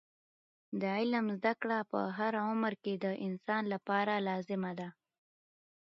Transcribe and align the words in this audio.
د 0.81 0.83
علم 0.97 1.25
زده 1.37 1.53
کړه 1.61 1.79
په 1.91 1.99
هر 2.17 2.33
عمر 2.47 2.73
کې 2.83 2.93
د 3.03 3.05
انسان 3.27 3.63
لپاره 3.73 4.13
لازمه 4.27 4.71
ده. 4.79 4.89